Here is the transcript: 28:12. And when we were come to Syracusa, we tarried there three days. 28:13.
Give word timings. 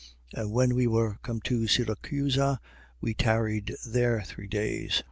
28:12. 0.33 0.41
And 0.41 0.51
when 0.51 0.73
we 0.73 0.87
were 0.87 1.19
come 1.21 1.41
to 1.41 1.67
Syracusa, 1.67 2.59
we 3.01 3.13
tarried 3.13 3.75
there 3.85 4.23
three 4.23 4.47
days. 4.47 4.93
28:13. 4.93 4.99